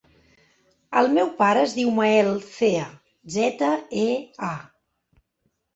El 1.01 1.09
meu 1.17 1.29
pare 1.41 1.67
es 1.67 1.75
diu 1.81 1.93
Mael 1.99 2.31
Zea: 2.49 2.89
zeta, 3.37 3.73
e, 4.07 4.09
a. 4.51 4.53